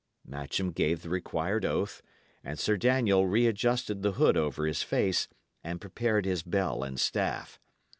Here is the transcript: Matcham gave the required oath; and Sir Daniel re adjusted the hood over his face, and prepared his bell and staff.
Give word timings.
Matcham 0.25 0.71
gave 0.71 1.03
the 1.03 1.09
required 1.11 1.63
oath; 1.63 2.01
and 2.43 2.57
Sir 2.57 2.75
Daniel 2.75 3.27
re 3.27 3.45
adjusted 3.45 4.01
the 4.01 4.13
hood 4.13 4.35
over 4.35 4.65
his 4.65 4.81
face, 4.81 5.27
and 5.63 5.79
prepared 5.79 6.25
his 6.25 6.41
bell 6.41 6.81
and 6.81 6.99
staff. 6.99 7.59